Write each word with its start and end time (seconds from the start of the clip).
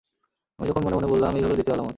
আমি 0.59 0.65
তখন 0.69 0.83
মনে 0.83 0.95
মনে 0.95 1.07
বললাম, 1.07 1.31
এই 1.35 1.43
হল 1.43 1.53
দ্বিতীয় 1.53 1.75
আলামত। 1.75 1.89